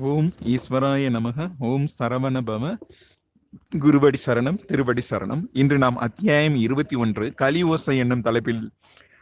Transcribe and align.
ஓம் 0.00 0.32
ஈஸ்வராய 0.44 1.08
நமக 1.10 1.50
ஓம் 1.58 1.84
சரவண 1.98 2.40
பவ 2.40 2.76
குருவடி 3.78 4.14
சரணம் 4.26 4.64
திருவடி 4.64 5.02
சரணம். 5.10 5.42
இன்று 5.52 5.78
நாம் 5.78 5.96
அத்தியாயம் 5.96 6.54
இருபத்தி 6.54 6.96
ஒன்று 6.96 7.34
கலி 7.34 7.62
ஓசை 7.62 7.98
என்னும் 7.98 8.20
தலைப்பில் 8.20 8.70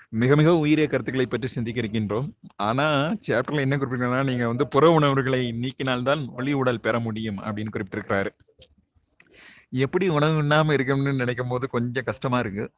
மிக 0.09 0.37
மிக 0.37 0.51
உயிரிய 0.51 0.87
கருத்துக்களை 0.87 1.27
பற்றி 1.27 1.49
சிந்திக்க 1.49 1.81
இருக்கின்றோம் 1.81 2.33
ஆனா 2.57 3.11
சாப்டர்ல 3.27 3.59
என்ன 3.59 3.77
குறிப்பிட்டிருக்கா 3.77 4.25
நீங்க 4.25 4.47
வந்து 4.47 4.69
புற 4.69 4.91
உணவுகளை 4.91 5.53
நீக்கினால்தான் 5.61 6.27
ஒளி 6.37 6.53
உடல் 6.53 6.81
பெற 6.81 7.01
முடியும் 7.01 7.39
அப்படின்னு 7.39 7.73
குறிப்பிட்டிருக்கிறாரு. 7.73 8.29
எப்படி 9.71 10.09
உணவு 10.09 10.43
உண்ணாம 10.43 10.77
இருக்கணும்னு 10.77 11.15
நினைக்கும் 11.15 11.49
போது 11.49 11.69
கொஞ்சம் 11.69 12.05
கஷ்டமா 12.05 12.39
இருக்கு. 12.39 12.71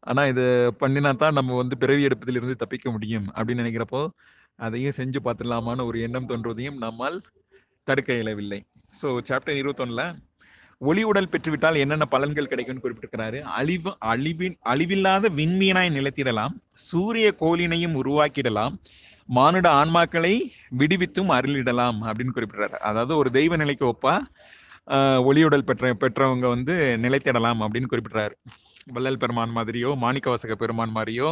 ஆனா 0.00 0.26
இது 0.26 0.74
பண்ணினா 0.80 1.16
தான் 1.16 1.32
நம்ம 1.32 1.56
வந்து 1.56 1.78
பிறவி 1.78 2.06
எடுப்பதிலிருந்து 2.06 2.54
தப்பிக்க 2.54 2.90
முடியும் 2.90 3.32
அப்படின்னு 3.34 3.64
நினைக்கிறப்போ 3.64 4.08
அதையும் 4.56 4.92
செஞ்சு 4.96 5.18
பார்த்துடலாமான்னு 5.24 5.84
ஒரு 5.84 6.00
எண்ணம் 6.00 6.26
தோன்றுவதையும் 6.26 6.76
நம்மால் 6.76 7.22
தடுக்க 7.86 8.10
இயலவில்லை. 8.14 8.60
ஸோ 8.92 9.08
சாப்டர் 9.28 9.58
இருபத்தொன்னில் 9.58 10.04
ஒளி 10.80 11.02
உடல் 11.04 11.30
பெற்றுவிட்டால் 11.32 11.80
என்னென்ன 11.82 12.06
பலன்கள் 12.12 12.48
கிடைக்கும்னு 12.48 12.82
குறிப்பிட்டிருக்கிறாரு. 12.82 13.38
அழிவு 13.56 13.90
அழிவின் 14.12 14.56
அழிவில்லாத 14.70 15.26
விண்மீனாய் 15.36 15.94
நிலைத்திடலாம். 15.96 16.54
சூரிய 16.86 17.28
கோலினையும் 17.40 17.94
உருவாக்கிடலாம். 18.00 18.74
மானுட 19.28 19.66
ஆன்மாக்களை 19.80 20.32
விடுவித்தும் 20.80 21.30
அருளிடலாம் 21.36 21.98
அப்படின்னு 22.06 22.34
குறிப்பிடுறாரு. 22.36 22.76
அதாவது 22.88 23.12
ஒரு 23.20 23.30
தெய்வ 23.36 23.56
நிலைக்கு 23.56 23.86
ஒப்பா 23.90 24.14
ஆஹ், 24.88 25.20
ஒளியுடல் 25.26 25.66
பெற்ற 25.66 25.90
பெற்றவங்க 26.00 26.46
வந்து 26.48 26.74
நிலைத்திடலாம் 27.02 27.60
அப்படின்னு 27.64 27.90
குறிப்பிடுறாரு. 27.90 28.34
வள்ளல் 28.88 29.20
பெருமான் 29.22 29.54
மாதிரியோ 29.56 29.90
மாணிக்கவாசக 30.02 30.54
பெருமான் 30.56 30.94
மாதிரியோ 30.96 31.28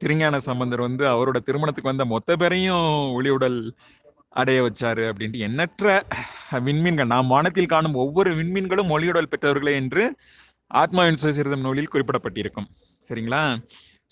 திருஞான 0.00 0.38
சம்பந்தர் 0.46 0.82
வந்து 0.84 1.04
அவரோட 1.12 1.38
திருமணத்துக்கு 1.46 1.90
வந்த 1.90 2.04
மொத்த 2.06 2.36
பேரையும் 2.36 2.84
ஒளியுடல் 3.16 3.58
அடைய 4.40 4.58
வச்சாரு 4.66 5.04
அப்படின்ட்டு 5.10 5.44
எண்ணற்ற 5.46 6.04
விண்மீன்கள் 6.66 7.12
நாம் 7.14 7.32
வானத்தில் 7.34 7.72
காணும் 7.74 8.00
ஒவ்வொரு 8.04 8.30
விண்மீன்களும் 8.38 8.90
மொழியுடல் 8.92 9.30
பெற்றவர்களே 9.32 9.74
என்று 9.82 10.04
ஆத்மா 10.80 11.02
சிறிதம் 11.36 11.64
நூலில் 11.66 11.92
குறிப்பிடப்பட்டிருக்கும். 11.92 12.68
சரிங்களா? 13.08 13.42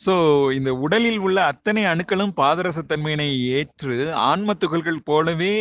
ஸோ 0.04 0.12
இந்த 0.58 0.70
உடலில் 0.84 1.20
உள்ள 1.26 1.38
அத்தனை 1.50 1.82
அணுக்களும் 1.92 2.32
பாதரசத்தன்மையினை 2.40 3.28
ஏற்று 3.56 3.96
ஆன்ம 4.30 4.54
துகள்கள் 4.62 5.06
போலவே 5.10 5.54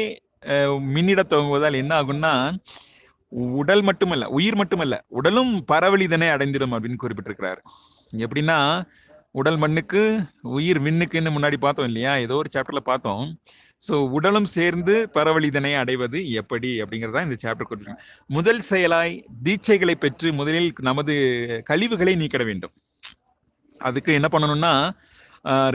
மின்னிட 0.45 0.85
மின்னிடத் 0.95 1.29
துவங்குவதால் 1.31 1.79
என்ன 1.81 1.91
ஆகும்னா 2.01 2.31
உடல் 3.59 3.83
மட்டுமல்ல 3.89 4.25
உயிர் 4.37 4.57
மட்டுமல்ல 4.61 4.95
உடலும் 5.19 5.51
பரவலிதனை 5.71 6.27
அடைந்திடும் 6.35 6.73
அப்படின்னு 6.75 7.01
குறிப்பிட்டிருக்கிறார். 7.03 7.61
எப்படின்னா 8.23 8.57
உடல் 9.41 9.59
மண்ணுக்கு 9.63 10.01
உயிர் 10.57 10.79
விண்ணுக்குன்னு 10.87 11.35
முன்னாடி 11.35 11.57
பார்த்தோம் 11.65 11.87
இல்லையா? 11.91 12.11
ஏதோ 12.25 12.35
ஒரு 12.41 12.49
சாப்டர்ல 12.55 12.81
பார்த்தோம். 12.91 13.23
ஸோ 13.87 13.95
உடலும் 14.17 14.47
சேர்ந்து 14.55 14.93
பரவலிதனை 15.15 15.71
அடைவது 15.81 16.19
எப்படி 16.41 16.69
அப்படிங்கிறதா 16.83 17.23
இந்த 17.27 17.37
சாப்டர் 17.43 17.67
கொடுத்துருக்காங்க 17.69 18.05
முதல் 18.37 18.61
செயலாய் 18.69 19.15
தீட்சைகளை 19.47 19.95
பெற்று 20.03 20.29
முதலில் 20.39 20.69
நமது 20.89 21.15
கழிவுகளை 21.69 22.13
நீக்கிட 22.21 22.45
வேண்டும். 22.49 22.73
அதுக்கு 23.79 24.11
என்ன 24.19 24.27
பண்ணணும்னா 24.35 24.73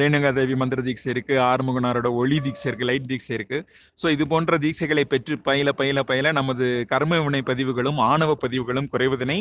ரேணுகா 0.01 0.31
தேவி 0.37 0.55
மந்திர 0.61 0.83
தீட்சை 0.85 1.09
இருக்கு 1.15 1.35
ஆறுமுகனாரோட 1.49 2.09
ஒளி 2.21 2.37
தீட்சை 2.45 2.67
இருக்கு 2.69 2.87
லைட் 2.91 3.09
தீட்சை 3.11 3.35
இருக்கு. 3.39 3.59
ஸோ 3.99 4.07
இது 4.15 4.25
போன்ற 4.33 4.59
தீட்சைகளை 4.65 5.05
பெற்று 5.13 5.35
பயில 5.49 5.73
பயில 5.81 6.03
பயில 6.11 6.33
நமது 6.39 6.67
கர்ம 6.93 7.19
வினை 7.25 7.41
பதிவுகளும் 7.51 7.99
ஆணவ 8.11 8.37
பதிவுகளும் 8.45 8.89
குறைவதனை 8.95 9.39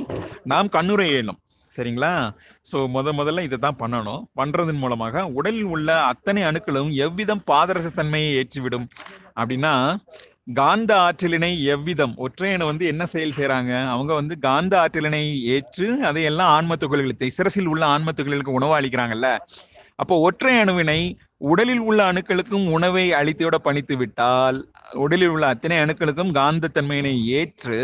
நாம் 0.54 0.70
கண்ணுரை 0.76 1.08
இயலும் 1.14 1.40
சரிங்களா? 1.78 2.12
ஸோ 2.72 2.78
முத 2.96 3.14
முதல்ல 3.20 3.44
இதை 3.48 3.58
தான் 3.66 3.80
பண்ணணும். 3.82 4.24
பண்ணுறதன் 4.40 4.82
மூலமாக 4.84 5.26
உடலில் 5.40 5.70
உள்ள 5.76 5.90
அத்தனை 6.12 6.44
அணுக்களும் 6.50 6.92
எவ்விதம் 7.06 7.44
பாதரசத்தன்மையை 7.52 8.32
ஏற்றிவிடும்? 8.42 8.88
அப்படின்னா 9.40 9.74
காந்த 10.58 10.92
ஆற்றலினை 11.06 11.50
எவ்விதம் 11.74 12.14
ஒற்றையனை 12.26 12.66
வந்து 12.70 12.84
என்ன 12.92 13.04
செயல் 13.14 13.36
செய்கிறாங்க 13.38 13.72
அவங்க 13.94 14.12
வந்து 14.14 14.36
காந்த 14.46 14.74
ஆற்றலினை 14.84 15.24
ஏற்று 15.56 15.88
அதையெல்லாம் 16.10 16.52
ஆன்ம 16.58 16.76
துகள்களுக்கு 16.76 17.28
சிரசில் 17.38 17.70
உள்ள 17.74 17.84
ஆன்ம 17.96 18.12
துகள்களுக்கு 18.12 18.58
உணவு 18.60 18.74
அளிக்கிறாங்கல்ல 18.78 19.30
அப்போ 20.02 20.16
ஒற்றை 20.20 20.54
அணுவினை 20.64 21.00
உடலில் 21.52 21.84
உள்ள 21.90 22.00
அணுக்களுக்கும் 22.12 22.66
உணவை 22.68 23.06
அளித்தோட 23.20 23.56
பணித்து 23.58 23.96
விட்டால் 23.98 24.58
உடலில் 25.04 25.32
உள்ள 25.36 25.46
அத்தனை 25.48 25.78
அணுக்களுக்கும் 25.80 26.34
காந்தத்தன்மையினை 26.40 27.14
ஏற்று 27.40 27.80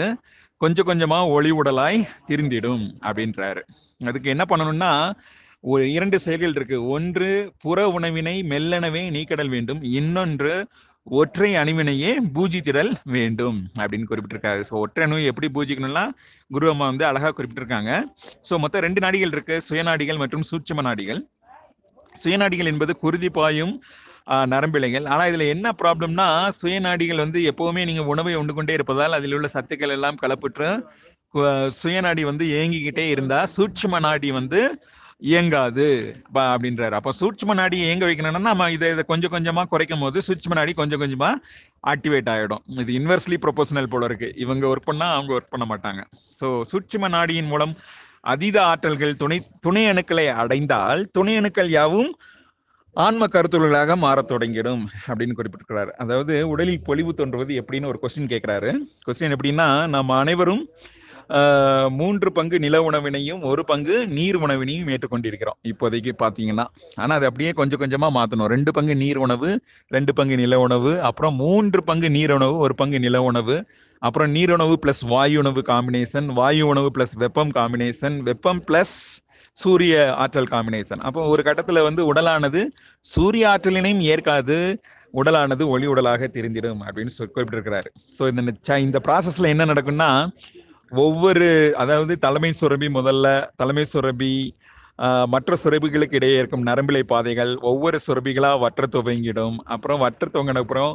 கொஞ்சம் 0.64 0.88
கொஞ்சமா 0.90 1.18
ஒளி 1.36 1.52
உடலாய் 1.60 1.98
திருந்திடும் 2.30 2.84
அப்படின்றாரு. 3.08 3.62
அதுக்கு 4.10 4.28
என்ன 4.34 4.44
பண்ணணும்னா 4.52 4.92
ஒரு 5.72 5.84
இரண்டு 5.96 6.18
செயல்கள் 6.24 6.56
இருக்கு. 6.58 6.78
ஒன்று 6.96 7.30
புற 7.64 7.86
உணவினை 7.98 8.36
மெல்லனவே 8.52 9.04
நீக்கடல் 9.16 9.52
வேண்டும். 9.56 9.82
இன்னொன்று 10.00 10.54
ஒற்றை 11.20 11.50
அணுவினையே 11.62 12.12
பூஜித்திடல் 12.36 12.92
வேண்டும் 13.16 13.58
அப்படின்னு 13.80 14.10
குறிப்பிட்டிருக்காரு. 14.10 14.62
ஸோ 14.70 14.74
ஒற்றை 14.84 15.04
அணுவை 15.08 15.24
எப்படி 15.32 15.48
பூஜிக்கணும்னா 15.58 16.06
குரு 16.56 16.70
அம்மா 16.74 16.86
வந்து 16.92 17.06
அழகாக 17.10 17.34
குறிப்பிட்டிருக்காங்க. 17.38 17.92
ஸோ 18.50 18.60
மொத்தம் 18.64 18.86
ரெண்டு 18.88 19.04
நாடிகள் 19.06 19.34
இருக்கு. 19.36 19.58
சுயநாடிகள் 19.70 20.22
மற்றும் 20.24 20.46
சூட்சம 20.52 20.86
நாடிகள். 20.90 21.22
சுயநாடிகள் 22.24 22.72
என்பது 22.74 22.96
குருதி 23.04 23.32
பாயும் 23.40 23.76
நரம்பிழைகள். 24.54 25.06
ஆனா 25.14 25.24
இதுல 25.30 25.46
என்ன 25.54 25.68
ப்ராப்ளம்னா 25.82 26.28
சுயநாடிகள் 26.60 27.24
வந்து 27.26 27.40
எப்பவுமே 27.52 27.82
நீங்க 27.90 28.04
உணவை 28.14 28.34
உண்டு 28.42 28.54
கொண்டே 28.58 28.76
இருப்பதால் 28.78 29.18
அதில் 29.18 29.36
உள்ள 29.38 29.50
சத்துக்கள் 29.56 29.96
எல்லாம் 29.98 30.20
கலப்புற்று 30.24 30.70
சுயநாடி 31.82 32.24
வந்து 32.32 32.46
இயங்கிக்கிட்டே 32.56 33.06
இருந்தா 33.14 33.40
சூட்சும 33.56 34.00
நாடி 34.06 34.30
வந்து 34.40 34.60
இயங்காது 35.32 35.86
பா 36.36 36.42
அப்படின்றாரு. 36.54 36.96
அப்போ 37.00 37.12
சூட்சும 37.20 37.54
நாடி 37.60 37.78
இயங்க 37.86 38.06
வைக்கணும்னா 38.08 38.42
நம்ம 38.48 38.68
இதை 38.76 38.88
இதை 38.94 39.04
கொஞ்சம் 39.12 39.34
கொஞ்சமாக 39.36 39.70
குறைக்கும் 39.74 40.04
போது 40.04 40.24
சூட்சும 40.28 40.56
நாடி 40.60 40.72
கொஞ்சம் 40.80 41.02
கொஞ்சமாக 41.04 41.42
ஆக்டிவேட் 41.92 42.30
ஆகிடும் 42.34 42.64
இது 42.84 42.94
இன்வெர்ஸ்லி 43.00 43.38
ப்ரொபோஷனல் 43.46 43.92
போல 43.94 44.10
இருக்கு. 44.10 44.30
இவங்க 44.46 44.66
ஒர்க் 44.72 44.90
பண்ணால் 44.90 45.14
அவங்க 45.18 45.34
ஒர்க் 45.38 45.54
பண்ண 45.56 45.68
மாட்டாங்க. 45.72 46.04
ஸோ 46.40 46.48
சூட்சும 46.72 47.10
நாடியின் 47.16 47.50
மூலம் 47.54 47.74
அதீத 48.34 48.58
ஆற்றல்கள் 48.72 49.14
துணை 49.22 49.38
துணை 49.66 49.84
அணுக்களை 49.94 50.28
அடைந்தால் 50.42 51.02
துணை 51.18 51.36
அணுக்கள் 51.42 51.72
யாவும் 51.80 52.12
ஆன்ம 52.96 53.28
கருத்துள்ளாக 53.34 53.96
மாறத் 54.04 54.32
தொடங்கிடும் 54.32 54.82
அப்படின்னு 55.08 55.36
குறிப்பிட்டிருக்கிறார். 55.38 55.92
அதாவது 56.04 56.34
உடலில் 56.54 56.84
பொலிவு 56.88 57.12
தோன்றுவது 57.20 57.54
எப்படின்னு 57.62 57.90
ஒரு 57.92 58.00
கொஸ்டின் 58.04 58.30
கேட்கிறாரு. 58.34 58.72
கொஸ்டின் 59.06 59.34
எப்படின்னா 59.36 59.68
நம்ம 59.96 60.18
அனைவரும் 60.24 60.62
மூன்று 62.00 62.30
பங்கு 62.38 62.56
நில 62.64 62.76
உணவினையும் 62.84 63.42
ஒரு 63.52 63.62
பங்கு 63.70 63.96
நீர் 64.18 64.38
உணவினையும் 64.46 64.90
ஏற்றுக்கொண்டிருக்கிறோம் 64.94 65.58
இப்போதைக்கு 65.72 66.12
பார்த்தீங்கன்னா. 66.24 66.66
ஆனால் 67.02 67.16
அது 67.18 67.28
அப்படியே 67.30 67.52
கொஞ்சம் 67.60 67.82
கொஞ்சமாக 67.84 68.14
மாற்றணும் 68.18 68.52
ரெண்டு 68.56 68.72
பங்கு 68.78 68.96
நீர் 69.04 69.20
உணவு 69.26 69.50
ரெண்டு 69.96 70.14
பங்கு 70.14 70.38
நில 70.44 70.60
உணவு 70.60 70.92
அப்புறம் 71.10 71.36
மூன்று 71.36 71.82
பங்கு 71.90 72.10
நீர் 72.18 72.34
உணவு 72.38 72.58
ஒரு 72.66 72.76
பங்கு 72.82 73.00
நில 73.00 73.24
உணவு 73.30 73.58
அப்புறம் 74.02 74.32
நீர் 74.38 74.54
உணவு 74.58 74.74
பிளஸ் 74.86 75.04
வாயு 75.14 75.38
உணவு 75.44 75.62
காம்பினேஷன் 75.72 76.28
வாயு 76.40 76.64
உணவு 76.74 76.90
பிளஸ் 76.98 77.16
வெப்பம் 77.24 77.54
காம்பினேஷன் 77.60 78.18
வெப்பம் 78.30 78.64
பிளஸ் 78.70 78.98
சூரிய 79.58 80.14
ஆற்றல் 80.18 80.50
காம்பினேஷன் 80.52 81.00
அப்போ 81.00 81.28
ஒரு 81.28 81.44
கட்டத்துல 81.44 81.84
வந்து 81.84 82.14
உடலானது 82.14 82.62
சூரிய 83.00 83.48
ஆற்றலினையும் 83.50 84.00
ஏற்காது 84.00 84.80
உடலானது 85.14 85.68
ஒளி 85.68 85.88
உடலாக 85.88 86.28
தெரிந்திடும் 86.28 86.80
அப்படின்னு 86.86 87.08
சொல்லி 87.08 87.34
குறிப்பிட்டிருக்கிறாரு. 87.34 87.90
ஸோ 88.20 88.28
இந்த 88.28 88.78
இந்த 88.80 89.00
ப்ராசஸ்ல 89.08 89.48
என்ன 89.48 89.66
நடக்கும்னா 89.66 90.28
ஒவ்வொரு 90.92 91.74
அதாவது 91.78 92.18
தலைமை 92.18 92.54
சுரபி 92.62 92.88
முதல்ல 92.90 93.28
தலைமை 93.56 93.86
சுரபி 93.94 94.56
மற்ற 95.34 95.56
சுரபிகளுக்கு 95.64 96.18
இடையே 96.20 96.36
இருக்கும் 96.40 96.66
நரம்பிலை 96.70 97.02
பாதைகள் 97.12 97.52
ஒவ்வொரு 97.72 97.98
சுரபிகளாக 98.06 98.60
வற்ற 98.64 98.88
துவங்கிடும். 98.96 99.58
அப்புறம் 99.74 100.02
வற்ற 100.04 100.28
துவங்கின 100.34 100.62
அப்புறம் 100.64 100.94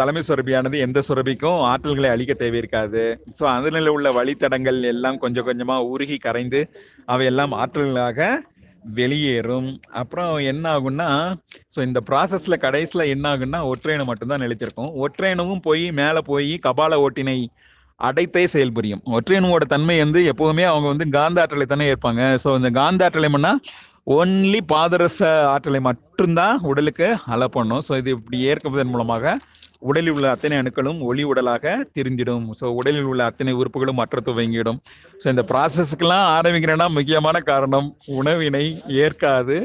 தலைமை 0.00 0.22
சுரபியானது 0.28 0.76
எந்த 0.86 1.02
சுரபிக்கும் 1.08 1.60
ஆற்றல்களை 1.72 2.10
அழிக்க 2.14 2.34
தேவை 2.42 2.58
இருக்காது 2.62 3.04
ஸோ 3.38 3.44
அதில் 3.54 3.92
உள்ள 3.94 4.10
வழித்தடங்கள் 4.18 4.80
எல்லாம் 4.92 5.18
கொஞ்சம் 5.24 5.48
கொஞ்சமாக 5.50 5.88
உருகி 5.94 6.18
கரைந்து 6.26 6.62
அவையெல்லாம் 7.14 7.54
ஆற்றல்களாக 7.62 8.28
வெளியேறும். 8.98 9.68
அப்புறம் 10.00 10.32
என்ன 10.50 10.64
ஆகும்னா 10.76 11.08
ஸோ 11.74 11.78
இந்த 11.88 12.00
ப்ராசஸில் 12.08 12.62
கடைசியில் 12.64 13.10
என்ன 13.14 13.24
ஆகும்னா 13.34 13.60
ஒற்றையனை 13.72 14.04
மட்டும்தான் 14.10 14.44
நிலைத்திருக்கும். 14.44 14.92
ஒற்றையணுவும் 15.04 15.64
போய் 15.68 15.86
மேலே 16.00 16.20
போய் 16.30 16.52
கபால 16.66 16.98
ஓட்டினை 17.06 17.38
அடைத்தே 18.00 18.44
செயல்புரியும் 18.54 19.02
ஒற்றையணுவோட 19.16 19.64
தன்மை 19.74 19.96
வந்து 20.04 20.20
எப்பவுமே 20.32 20.64
அவங்க 20.70 20.86
வந்து 20.92 21.06
காந்த 21.18 21.40
ஆற்றலை 21.42 21.66
தானே 21.66 21.84
ஏற்பாங்க. 21.92 22.22
ஸோ 22.42 22.48
இந்த 22.60 22.70
காந்த 22.80 23.04
ஆற்றலை 23.06 23.30
ஒன்லி 24.16 24.58
பாதரச 24.72 25.20
ஆற்றலை 25.52 25.78
மட்டும்தான் 25.86 26.58
உடலுக்கு 26.70 27.06
அலை 27.34 27.46
பண்ணும். 27.54 27.82
ஸோ 27.86 27.92
இது 28.00 28.10
இப்படி 28.16 28.38
ஏற்குவதன் 28.50 28.92
மூலமாக 28.92 29.32
உடலில் 29.88 30.12
உள்ள 30.16 30.26
அத்தனை 30.34 30.58
அணுக்களும் 30.60 31.00
ஒளி 31.08 31.22
உடலாக 31.30 31.72
திரிஞ்சிடும் 31.96 32.46
ஸோ 32.60 32.68
உடலில் 32.80 33.08
உள்ள 33.12 33.22
அத்தனை 33.30 33.52
உறுப்புகளும் 33.60 33.98
மற்ற 34.00 34.20
துவங்கிடும் 34.28 34.78
ஸோ 35.22 35.26
இந்த 35.34 35.44
ப்ராசஸ்க்கெல்லாம் 35.50 36.28
ஆரம்பிக்கிறேன்னா 36.36 36.88
முக்கியமான 36.98 37.40
காரணம் 37.50 37.88
உணவினை 38.20 38.64
ஏற்காது 39.04 39.58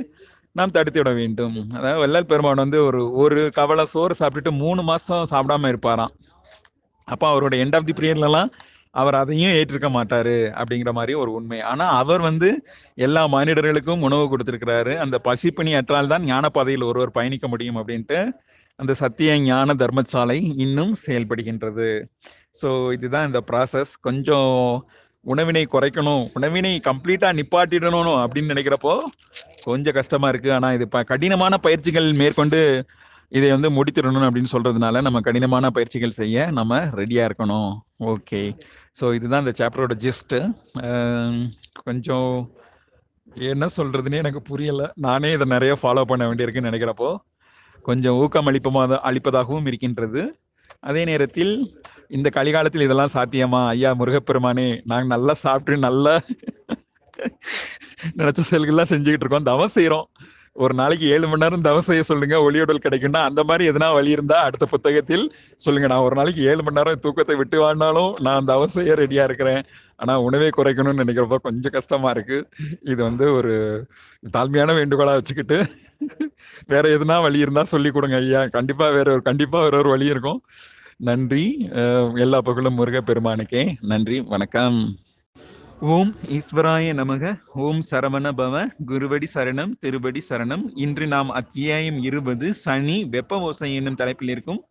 நாம் 0.56 0.74
தடுத்து 0.76 1.00
விட 1.00 1.12
வேண்டும். 1.20 1.56
அதாவது 1.78 2.02
வள்ளல் 2.02 2.30
பெருமான் 2.32 2.62
வந்து 2.64 2.80
ஒரு 2.88 3.02
ஒரு 3.24 3.42
கவலை 3.60 3.86
சோறு 3.94 4.14
சாப்பிட்டுட்டு 4.20 4.52
மூணு 4.64 4.82
மாதம் 4.90 5.30
சாப்பிடாம 5.32 5.70
இருப்பாராம். 5.74 6.14
அப்போ 7.14 7.26
அவரோட 7.34 7.56
எண்ட் 7.64 7.78
ஆஃப் 7.80 7.88
தி 7.90 7.96
பீரியட்லலாம் 8.00 8.52
அவர் 8.96 9.16
அதையும் 9.20 9.54
ஏற்றிருக்க 9.58 9.90
மாட்டாரு 9.98 10.38
அப்படிங்கிற 10.60 10.92
மாதிரி 10.98 11.14
ஒரு 11.24 11.32
உண்மை. 11.38 11.60
ஆனா 11.72 11.86
அவர் 12.02 12.22
வந்து 12.30 12.50
எல்லா 13.06 13.22
மானிடர்களுக்கும் 13.36 14.04
உணவு 14.08 14.26
கொடுத்திருக்கிறாரு. 14.32 14.94
அந்த 15.04 15.18
பசிப்பணி 15.28 15.74
அற்றால் 15.80 16.12
தான் 16.14 16.26
ஞானப்பாதையில் 16.32 16.88
ஒருவர் 16.90 17.16
பயணிக்க 17.18 17.48
முடியும் 17.54 17.80
அப்படின்ட்டு 17.82 18.20
அந்த 18.80 18.94
சத்திய 19.02 19.32
ஞான 19.48 19.74
தர்மசாலை 19.82 20.40
இன்னும் 20.66 20.94
செயல்படுகின்றது. 21.06 21.90
ஸோ 22.62 22.70
இதுதான் 22.96 23.28
இந்த 23.30 23.40
ப்ராசஸ் 23.50 23.94
கொஞ்சம் 24.08 24.54
உணவினை 25.26 25.64
குறைக்கணும். 25.74 26.24
உணவினை 26.38 26.72
கம்ப்ளீட்டாக 26.90 27.38
நிப்பாட்டிடணும் 27.40 28.14
அப்படின்னு 28.24 28.54
நினைக்கிறப்போ 28.54 28.94
கொஞ்சம் 29.68 29.98
கஷ்டமாக 29.98 30.32
இருக்குது 30.32 30.56
ஆனால் 30.58 30.76
இது 30.78 30.86
ப 30.96 31.04
கடினமான 31.12 31.58
பயிற்சிகள் 31.66 32.08
மேற்கொண்டு 32.22 32.62
இதை 33.38 33.50
வந்து 33.54 33.70
முடித்திடணும் 33.76 34.26
அப்படின்னு 34.28 34.54
சொல்றதுனால 34.54 35.02
நம்ம 35.08 35.20
கடினமான 35.26 35.70
பயிற்சிகள் 35.76 36.18
செய்ய 36.20 36.46
நம்ம 36.58 36.80
ரெடியா 37.00 37.24
இருக்கணும். 37.30 37.72
ஓகே 38.12 38.42
ஸோ 39.00 39.14
இதுதான் 39.18 39.44
இந்த 39.44 39.54
சாப்டரோட 39.60 39.96
ஜிஸ்ட் 40.06 40.36
கொஞ்சம் 41.86 42.32
என்ன 43.52 43.68
சொல்றதுன்னு 43.78 44.22
எனக்கு 44.24 44.42
புரியல. 44.50 44.84
நானே 45.06 45.30
இதை 45.38 45.46
நிறைய 45.56 45.76
ஃபாலோ 45.82 46.04
பண்ண 46.12 46.24
வேண்டியிருக்குன்னு 46.30 46.72
நினைக்கிறப்போ 46.72 47.10
கொஞ்சம் 47.90 48.18
ஊக்கம் 48.24 48.50
அளிப்பமாக 48.52 49.00
அளிப்பதாகவும் 49.10 49.70
இருக்கின்றது. 49.72 50.24
அதே 50.90 51.04
நேரத்தில் 51.12 51.54
இந்த 52.18 52.28
கலிகாலத்தில் 52.38 52.86
இதெல்லாம் 52.88 53.16
சாத்தியமா? 53.16 53.62
ஐயா 53.74 53.90
முருகப்பெருமானே 54.00 54.68
நாங்கள் 54.92 55.14
நல்லா 55.16 55.34
சாப்பிட்டு 55.46 55.80
நல்லா 55.88 56.14
நினைச்ச 58.20 58.42
செயல்கள்லாம் 58.52 58.92
செஞ்சுக்கிட்டு 58.92 59.26
இருக்கோம். 59.26 59.50
தவம் 59.52 59.76
செய்கிறோம் 59.78 60.08
ஒரு 60.56 60.74
நாளைக்கு 60.80 61.06
ஏழு 61.14 61.26
மணி 61.28 61.44
நேரம் 61.44 61.66
தவம் 61.68 61.86
செய்ய 61.88 62.02
சொல்லுங்க 62.10 62.36
ஒளியோடல் 62.46 62.82
கிடைக்கும்னா 62.86 63.22
அந்த 63.30 63.42
மாதிரி 63.50 63.64
எதனா 63.72 63.88
வழி 63.98 64.10
இருந்தா 64.16 64.38
அடுத்த 64.48 64.66
புத்தகத்தில் 64.72 65.24
சொல்லுங்க. 65.66 65.88
நான் 65.92 66.06
ஒரு 66.08 66.16
நாளைக்கு 66.20 66.42
ஏழு 66.52 66.62
மணி 66.66 66.78
நேரம் 66.80 67.04
தூக்கத்தை 67.06 67.36
விட்டு 67.42 67.58
வாழ்னாலும் 67.64 68.12
நான் 68.28 68.50
தவம் 68.52 68.74
செய்ய 68.76 68.96
ரெடியா 69.02 69.26
இருக்கிறேன். 69.30 69.62
ஆனா 70.02 70.14
உணவே 70.28 70.50
குறைக்கணும்னு 70.58 71.04
நினைக்கிறப்ப 71.04 71.40
கொஞ்சம் 71.48 71.76
கஷ்டமா 71.78 72.10
இருக்கு. 72.16 72.40
இது 72.92 73.02
வந்து 73.10 73.28
ஒரு 73.38 73.54
தாழ்மையான 74.36 74.76
வேண்டுகோளா 74.80 75.16
வச்சுக்கிட்டு 75.20 75.60
வேற 76.74 76.84
எதுனா 76.98 77.18
வழி 77.28 77.46
இருந்தா 77.46 77.64
சொல்லி 77.74 77.92
கொடுங்க 77.98 78.18
ஐயா. 78.24 78.42
கண்டிப்பா 78.58 78.90
வேற 78.98 79.08
ஒரு 79.16 79.24
கண்டிப்பா 79.30 79.60
வேற 79.66 79.78
ஒரு 79.84 79.92
வழி 79.96 80.08
இருக்கும். 80.16 80.42
நன்றி. 81.10 81.46
எல்லா 82.26 82.42
பகலும் 82.50 82.78
முருக 82.80 83.00
பெருமானுக்கே 83.10 83.64
நன்றி. 83.94 84.20
வணக்கம். 84.34 84.80
ஓம் 85.90 86.16
ஈஸ்வராய 86.30 86.90
நமக 86.94 87.40
ஓம் 87.54 87.80
சரவண 87.92 88.32
பவ 88.38 88.56
குருவடி 88.88 89.28
சரணம் 89.34 89.72
திருவடி 89.80 90.22
சரணம். 90.30 90.64
இன்று 90.76 91.08
நாம் 91.08 91.30
அத்தியாயம் 91.30 91.98
இருபது 92.02 92.54
சனி 92.54 93.06
வெப்ப 93.10 93.40
ஓசை 93.40 93.76
என்னும் 93.76 93.96
தலைப்பில் 93.96 94.30
இருக்கும் 94.30 94.64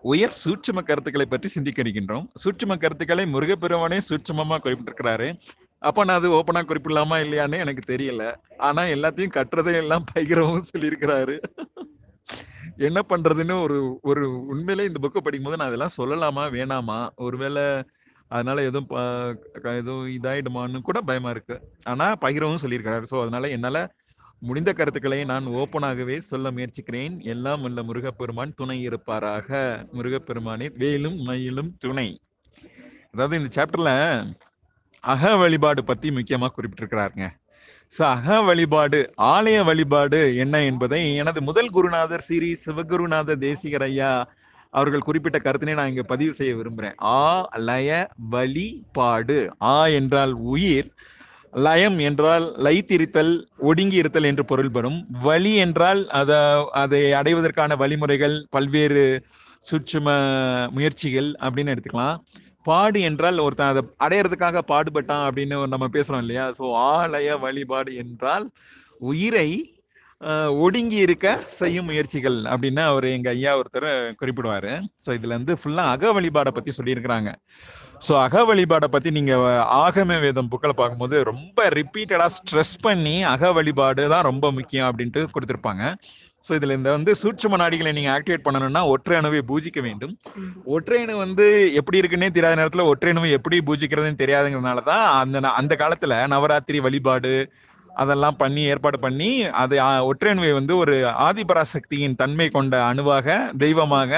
உயர் 0.00 0.36
சூட்சம 0.44 0.82
கருத்துக்களை 0.82 1.26
பற்றி 1.26 1.48
சிந்திக்க 1.48 1.82
இருக்கின்றோம் 1.82 2.78
கருத்துக்களை 2.78 3.24
முருகப்பெருமானே 3.34 4.00
சூட்சுமமா 4.08 4.58
குறிப்பிட்டிருக்கிறாரு. 4.64 5.38
அப்ப 5.78 6.04
நான் 6.04 6.16
அது 6.16 6.30
ஓப்பனா 6.30 6.62
குறிப்பிடலாமா 6.62 7.18
இல்லையான்னு 7.24 7.58
எனக்கு 7.58 7.96
தெரியல. 7.96 8.34
ஆனா 8.56 8.82
எல்லாத்தையும் 8.82 9.36
கட்டுறதை 9.38 9.74
எல்லாம் 9.74 10.04
பகிரவும் 10.14 10.68
சொல்லியிருக்கிறாரு. 10.72 11.38
என்ன 12.76 13.02
பண்றதுன்னு 13.08 13.62
ஒரு 13.62 13.98
ஒரு 14.02 14.46
உண்மையிலே 14.46 14.86
இந்த 14.86 15.00
புக்கை 15.02 15.20
படிக்கும்போது 15.20 15.56
நான் 15.56 15.72
அதெல்லாம் 15.72 15.96
சொல்லலாமா 15.96 16.44
வேணாமா? 16.58 17.08
ஒருவேளை 17.16 17.82
அதனால 18.30 18.62
எதுவும் 18.62 18.86
ப- 18.86 19.34
க- 19.60 19.76
எதுவும் 19.76 20.08
இதாயிடுமான்னு 20.08 20.80
கூட 20.80 21.00
பயமா 21.00 21.30
இருக்கு. 21.30 21.56
ஆனா 21.84 22.16
பகிரவும் 22.16 22.62
சொல்லியிருக்காரு 22.62 23.02
ஸோ 23.10 23.22
அதனால 23.22 23.48
என்னால 23.48 23.78
முடிந்த 24.42 24.72
கருத்துக்களை 24.72 25.24
நான் 25.24 25.46
ஓப்பனாகவே 25.46 26.16
சொல்ல 26.16 26.50
முயற்சிக்கிறேன். 26.50 27.20
எல்லாம் 27.24 27.62
உள்ள 27.62 27.82
முருகப்பெருமான் 27.82 28.54
துணை 28.54 28.88
இருப்பாராக. 28.88 29.48
முருகப்பெருமானே 29.92 30.70
வேலும் 30.74 31.16
மயிலும் 31.22 31.76
துணை. 31.78 32.08
அதாவது 33.12 33.40
இந்த 33.40 33.50
சாப்டர்ல 33.56 33.90
அக 35.04 35.36
வழிபாடு 35.36 35.84
பத்தி 35.84 36.10
முக்கியமா 36.10 36.48
குறிப்பிட்டிருக்கிறாருங்க. 36.56 37.26
ஸோ 37.92 38.02
அக 38.06 38.42
வழிபாடு 38.42 38.98
ஆலய 39.32 39.64
வழிபாடு 39.64 40.36
என்ன 40.36 40.64
என்பதை 40.64 41.14
எனது 41.14 41.42
முதல் 41.42 41.70
குருநாதர் 41.70 42.20
ஸ்ரீ 42.20 42.54
சிவகுருநாத 42.66 43.36
தேசிகர் 43.38 43.82
ஐயா 43.82 44.10
அவர்கள் 44.74 45.06
குறிப்பிட்ட 45.06 45.38
கருத்தினை 45.38 45.74
நான் 45.74 45.92
இங்க 45.92 46.04
பதிவு 46.12 46.32
செய்ய 46.32 46.52
விரும்புறேன். 46.56 46.96
ஆ 47.14 47.22
லய 47.68 47.90
வழிபாடு 48.34 49.38
ஆ 49.74 49.78
என்றால் 50.00 50.34
உயிர் 50.52 50.90
லயம் 51.52 51.98
என்றால் 51.98 52.44
லைத்திருத்தல் 52.64 53.32
ஒடுங்கி 53.68 53.96
இருத்தல் 53.96 54.28
என்று 54.30 54.44
பொருள்படும் 54.44 54.98
வழி 55.22 55.52
என்றால் 55.64 56.02
அத 56.20 56.32
அதை 56.82 57.00
அடைவதற்கான 57.12 57.76
வழிமுறைகள் 57.76 58.36
பல்வேறு 58.50 59.04
சுற்றும 59.70 60.06
முயற்சிகள் 60.76 61.30
அப்படின்னு 61.44 61.72
எடுத்துக்கலாம். 61.74 62.20
பாடு 62.68 63.00
என்றால் 63.08 63.38
ஒருத்தன் 63.38 63.72
அதை 63.72 63.82
அடையிறதுக்காக 64.06 64.62
பாடுபட்டான் 64.68 65.24
அப்படின்னு 65.26 65.56
நம்ம 65.74 65.88
பேசுறோம் 65.92 66.22
இல்லையா? 66.24 66.46
ஸோ 66.58 66.64
ஆலய 66.92 67.38
வழிபாடு 67.44 67.92
என்றால் 68.04 68.46
உயிரை 69.10 69.48
ஒடுங்கி 70.64 70.98
இருக்க 71.04 71.26
செய்யும் 71.58 71.86
முயற்சிகள் 71.90 72.38
அப்படின்னு 72.52 72.82
அவர் 72.88 73.06
எங்க 73.16 73.28
ஐயா 73.36 73.52
ஒருத்தர் 73.60 73.88
குறிப்பிடுவாரு. 74.20 74.72
ஸோ 75.04 75.10
இதுல 75.18 75.34
இருந்து 75.34 75.54
ஃபுல்லா 75.60 75.84
அக 75.92 76.12
வழிபாடை 76.16 76.50
பத்தி 76.56 76.72
சொல்லியிருக்கிறாங்க. 76.78 77.30
ஸோ 78.06 78.12
அக 78.24 78.42
வழிபாடை 78.50 78.88
பத்தி 78.94 79.10
நீங்க 79.18 79.34
ஆகம 79.84 80.18
வேதம் 80.24 80.50
புக்கில் 80.54 80.78
பார்க்கும்போது 80.80 81.16
ரொம்ப 81.30 81.68
ரிப்பீட்டடா 81.78 82.26
ஸ்ட்ரெஸ் 82.36 82.74
பண்ணி 82.86 83.16
அக 83.34 83.52
வழிபாடு 83.58 84.04
தான் 84.14 84.28
ரொம்ப 84.30 84.50
முக்கியம் 84.58 84.88
அப்படின்ட்டு 84.90 85.22
கொடுத்துருப்பாங்க. 85.36 85.84
ஸோ 86.46 86.52
இதில் 86.58 86.76
இந்த 86.76 86.90
வந்து 86.96 87.12
சூட்சும 87.22 87.56
நாடிகளை 87.62 87.90
நீங்கள் 87.96 88.14
ஆக்டிவேட் 88.16 88.46
பண்ணணும்னா 88.46 88.82
ஒற்றை 88.92 89.16
அணுவை 89.20 89.40
பூஜிக்க 89.50 89.80
வேண்டும். 89.88 90.14
ஒற்றை 90.74 91.00
அணு 91.04 91.16
வந்து 91.24 91.46
எப்படி 91.80 92.00
இருக்குன்னே 92.00 92.30
தெரியாத 92.36 92.58
நேரத்தில் 92.60 92.88
ஒற்றை 92.92 93.10
அணுவை 93.14 93.30
எப்படி 93.38 93.56
பூஜிக்கிறதுன்னு 93.70 94.22
தெரியாதுங்கிறதுனால 94.22 94.84
தான் 94.92 95.04
அந்த 95.22 95.48
அந்த 95.60 95.76
காலத்தில் 95.82 96.16
நவராத்திரி 96.34 96.80
வழிபாடு 96.86 97.34
அதெல்லாம் 97.94 98.36
பண்ணி 98.36 98.62
ஏற்பாடு 98.64 98.98
பண்ணி 98.98 99.30
அது 99.60 99.74
ஆ, 99.80 99.90
வந்து 100.54 100.76
ஒரு 100.76 100.94
ஆதிபராசக்தியின் 101.26 102.16
தன்மை 102.16 102.48
கொண்ட 102.50 102.82
அணுவாக 102.84 103.26
தெய்வமாக 103.58 104.10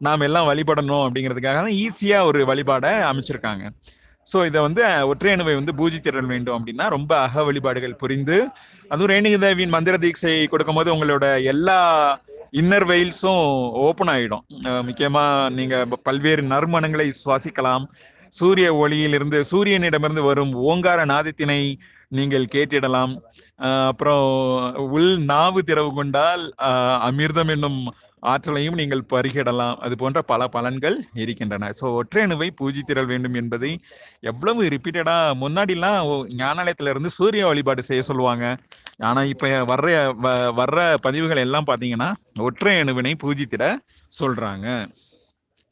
நாம் 0.00 0.20
எல்லாம் 0.20 0.48
வழிபடணும் 0.48 1.04
அப்படிங்கிறதுக்காக 1.04 1.60
தான் 1.60 1.78
ஈஸியாக 1.78 2.26
ஒரு 2.26 2.40
வழிபாடை 2.44 2.92
அமைச்சிருக்காங்க. 3.08 3.64
ஸோ 4.26 4.38
இதை 4.46 4.60
வந்து 4.60 4.82
ஒற்றையணுவை 5.10 5.54
வந்து 5.54 5.72
பூஜித்திடல் 5.78 6.28
வேண்டும் 6.28 6.56
அப்படின்னா 6.56 6.86
ரொம்ப 6.88 7.18
அக 7.20 7.44
வழிபாடுகள் 7.44 8.00
புரிந்து 8.00 8.36
அதுவும் 8.90 9.10
ரேணுக 9.10 9.38
தேவியின் 9.38 9.74
மந்திர 9.74 9.96
தீட்சை 9.98 10.34
கொடுக்கும்போது 10.46 10.92
உங்களோட 10.94 11.24
எல்லா 11.52 11.78
இன்னர் 12.52 12.86
வெயில்ஸும் 12.90 13.42
ஓப்பன் 13.84 14.10
ஆகிடும் 14.12 14.44
முக்கியமாக 14.86 15.48
நீங்கள் 15.50 15.88
பல்வேறு 16.02 16.42
நறுமணங்களை 16.52 17.08
சுவாசிக்கலாம். 17.18 17.84
சூரிய 18.34 18.68
ஒளியிலிருந்து 18.76 19.38
சூரியனிடமிருந்து 19.50 20.24
வரும் 20.24 20.52
ஓங்கார 20.64 21.04
நாதத்தினை 21.06 21.60
நீங்கள் 22.12 22.52
கேட்டிடலாம். 22.52 23.14
அப்புறம் 23.88 24.26
உள் 24.90 25.18
நாவு 25.24 25.62
திறவு 25.62 25.94
கொண்டால் 25.94 26.44
அமிர்தம் 27.08 27.50
என்னும் 27.50 27.80
ஆற்றலையும் 28.22 28.74
நீங்கள் 28.74 29.08
பருகிடலாம். 29.10 29.76
அது 29.76 29.96
போன்ற 29.96 30.20
பல 30.22 30.48
பலன்கள் 30.54 30.96
இருக்கின்றன. 31.14 31.70
ஸோ 31.80 31.86
ஒற்றையணுவை 31.98 32.48
பூஜித்திரல் 32.56 33.06
வேண்டும் 33.06 33.34
என்பதை 33.34 33.72
எவ்வளவு 34.20 34.68
ரிப்பீட்டடா 34.68 35.16
முன்னாடிலாம் 35.42 35.98
ஞானாலயத்திலிருந்து 36.02 36.14
ஞானாலயத்துல 36.40 36.92
இருந்து 36.94 37.10
சூரிய 37.10 37.46
வழிபாடு 37.46 37.82
செய்ய 37.82 38.02
சொல்லுவாங்க. 38.02 38.44
ஆனா 39.08 39.22
இப்ப 39.32 39.48
வர்ற 39.72 39.88
வ- 40.24 40.52
வர்ற 40.60 40.78
பதிவுகள் 41.02 41.44
எல்லாம் 41.46 41.66
பாத்தீங்கன்னா 41.66 42.08
ஒற்றை 42.38 42.74
அணுவினை 42.80 43.14
பூஜித்திட 43.24 43.64
சொல்றாங்க. 44.12 44.66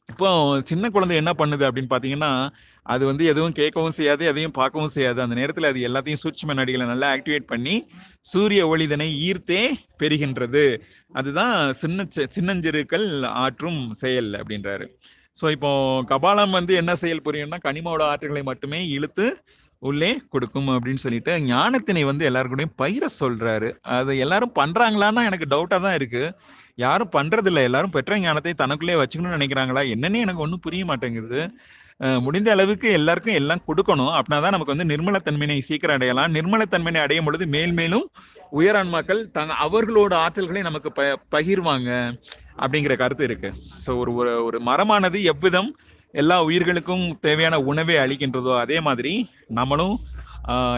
இப்போ 0.09 0.61
சின்ன 0.63 0.89
குழந்தை 0.89 1.17
என்ன 1.17 1.33
பண்ணுது 1.37 1.63
அப்படின்னு 1.67 1.89
பார்த்தீங்கன்னா 1.89 2.49
அது 2.85 3.05
வந்து 3.05 3.25
எதுவும் 3.25 3.53
கேட்கவும் 3.53 3.89
செய்யாது 3.89 4.25
எதையும் 4.25 4.51
பார்க்கவும் 4.51 4.87
செய்யாது. 4.87 5.21
அந்த 5.21 5.35
நேரத்தில் 5.35 5.63
அது 5.63 5.79
எல்லாத்தையும் 5.87 6.21
சூட்சும 6.23 6.53
நடிகளை 6.53 6.85
நல்லா 6.85 7.13
ஆக்டிவேட் 7.13 7.47
பண்ணி 7.47 7.87
சூரிய 8.21 8.67
ஒளிதனை 8.67 9.07
ஈர்த்தே 9.27 9.71
பெறுகின்றது. 10.03 10.81
அதுதான் 11.11 11.73
சின்ன 11.73 12.07
சி- 12.15 12.27
சின்னஞ்சிறுக்கள் 12.35 13.25
ஆற்றும் 13.25 13.93
செயல் 13.93 14.31
அப்படின்றாரு. 14.31 14.87
ஸோ 15.41 15.51
இப்போ 15.51 16.03
கபாலம் 16.07 16.51
வந்து 16.51 16.73
என்ன 16.73 16.95
செயல் 16.95 17.21
புரியும்னா 17.25 17.57
கனிமோட 17.63 18.01
ஆற்றுகளை 18.03 18.43
மட்டுமே 18.43 18.87
இழுத்து 18.87 19.43
உள்ளே 19.79 20.21
கொடுக்கும் 20.29 20.67
அப்படின்னு 20.67 21.03
சொல்லிட்டு 21.05 21.37
ஞானத்தினை 21.37 22.05
வந்து 22.05 22.29
எல்லாருக்கூடையும் 22.29 22.75
பயிர 22.75 23.05
சொல்றாரு. 23.19 23.71
அது 23.81 24.17
எல்லாரும் 24.17 24.55
பண்றாங்களான்னா 24.55 25.25
எனக்கு 25.25 25.45
டவுட்டாக 25.49 25.81
தான் 25.81 25.93
இருக்கு. 25.93 26.23
யாரும் 26.83 27.11
பண்றது 27.17 27.49
இல்லை 27.51 27.61
எல்லாரும் 27.67 27.93
பெற்ற 27.95 28.17
ஞானத்தை 28.23 28.53
தனக்குள்ளே 28.61 28.95
வச்சுக்கணும்னு 29.01 29.37
நினைக்கிறாங்களா? 29.37 29.81
என்னன்னு 29.93 30.23
எனக்கு 30.25 30.43
ஒன்றும் 30.45 30.63
புரிய 30.65 30.85
மாட்டேங்குது. 30.89 31.41
முடிந்த 32.25 32.49
அளவுக்கு 32.55 32.87
எல்லாருக்கும் 32.97 33.37
எல்லாம் 33.39 33.63
கொடுக்கணும். 33.67 34.11
அப்படின்னா 34.17 34.39
தான் 34.43 34.53
நமக்கு 34.55 34.73
வந்து 34.73 34.89
நிர்மலத்தன்மையை 34.91 35.61
சீக்கிரம் 35.69 35.97
அடையலாம். 35.97 36.33
நிர்மலத்தன்மையை 36.37 37.01
அடையும் 37.05 37.27
பொழுது 37.27 37.45
மேல் 37.55 37.73
மேலும் 37.79 38.05
உயரான்மாக்கள் 38.59 39.21
தங்க 39.37 39.55
அவர்களோட 39.65 40.13
ஆற்றல்களை 40.25 40.61
நமக்கு 40.69 40.89
ப 40.99 41.07
பகிர்வாங்க 41.35 41.89
அப்படிங்கிற 42.63 42.95
கருத்து 43.03 43.25
இருக்கு. 43.29 43.49
ஸோ 43.85 43.89
ஒரு 44.03 44.13
ஒரு 44.19 44.33
ஒரு 44.49 44.59
மரமானது 44.69 45.19
எவ்விதம் 45.33 45.71
எல்லா 46.13 46.37
உயிர்களுக்கும் 46.49 47.07
தேவையான 47.25 47.55
உணவை 47.71 47.97
அளிக்கின்றதோ 48.03 48.53
அதே 48.65 48.77
மாதிரி 48.89 49.15
நம்மளும் 49.59 49.97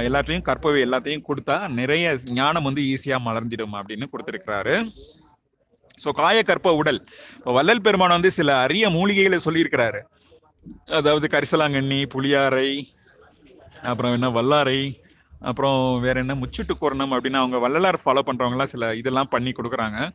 எல்லாத்தையும் 0.08 0.48
கற்பவை 0.48 0.79
எல்லாத்தையும் 0.86 1.25
கொடுத்தா 1.27 1.56
நிறைய 1.79 2.06
ஞானம் 2.38 2.68
வந்து 2.68 2.84
ஈஸியாக 2.94 3.25
மலர்ந்திடும் 3.27 3.75
அப்படின்னு 3.79 4.06
கொடுத்துருக்கிறாரு. 4.13 4.75
ஸோ 6.03 6.10
காயக்கற்ப 6.15 6.75
உடல். 6.75 7.08
இப்போ 7.36 7.51
வள்ளல் 7.51 7.82
பெருமான் 7.82 8.10
வந்து 8.10 8.32
சில 8.32 8.58
அரிய 8.58 8.89
மூலிகைகளை 8.89 9.39
சொல்லியிருக்கிறாரு. 9.46 10.00
அதாவது 10.86 11.27
கரிசலாங்கண்ணி 11.27 12.06
புளியாரை 12.13 12.84
அப்புறம் 13.84 14.12
என்ன 14.12 14.29
வல்லாரை 14.29 14.91
அப்புறம் 15.39 16.00
வேற 16.00 16.20
என்ன 16.20 16.36
முச்சுட்டு 16.36 16.74
கோரணம் 16.82 17.13
அப்படின்னு 17.13 17.34
அவங்க 17.34 17.58
வள்ளலார் 17.58 18.00
ஃபாலோ 18.06 18.20
பண்றவங்கலாம் 18.25 18.63
சில 18.63 18.96
இதெல்லாம் 18.96 19.27
பண்ணி 19.27 19.51
கொடுக்குறாங்க. 19.51 20.10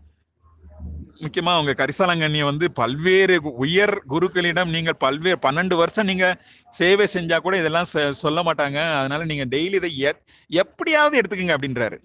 முக்கியமா 1.21 1.53
அவங்க 1.53 1.73
கரிசலாங்கண்ணியை 1.73 2.45
வந்து 2.45 2.73
பல்வேறு 2.73 3.41
உயர் 3.43 4.03
குருக்களிடம் 4.11 4.69
நீங்கள் 4.69 4.97
பல்வேறு 4.99 5.39
பன்னெண்டு 5.43 5.77
வருஷம் 5.77 6.07
நீங்க 6.07 6.43
சேவை 6.71 7.07
செஞ்சா 7.13 7.39
கூட 7.39 7.59
இதெல்லாம் 7.59 7.85
சொல்ல 8.11 8.43
மாட்டாங்க. 8.43 8.99
அதனால 8.99 9.25
நீங்க 9.25 9.57
டெய்லி 9.57 9.75
இதை 9.75 9.99
எத்- 9.99 10.23
எப்படியாவது 10.49 11.21
எடுத்துக்கங்க 11.21 11.57
அப்படின்றாரு. 11.57 11.99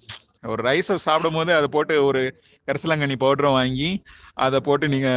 ஒரு 0.48 0.64
ரைஸை 0.64 0.96
சாப்பிடும் 0.96 1.38
போது 1.38 1.52
அதை 1.54 1.68
போட்டு 1.68 2.06
ஒரு 2.06 2.22
கரிசலாங்கண்ணி 2.68 3.16
பவுடரை 3.20 3.50
வாங்கி 3.52 4.04
அதை 4.34 4.60
போட்டு 4.60 4.88
நீங்க 4.88 5.10